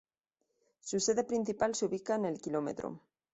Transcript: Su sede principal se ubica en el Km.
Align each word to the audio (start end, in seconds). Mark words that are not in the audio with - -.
Su 0.79 0.99
sede 0.99 1.23
principal 1.23 1.75
se 1.75 1.85
ubica 1.85 2.15
en 2.15 2.25
el 2.25 2.41
Km. 2.41 2.97